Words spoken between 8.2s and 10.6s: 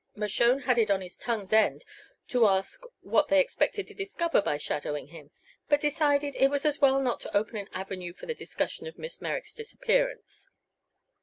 the discussion of Miss Merrick's disappearance.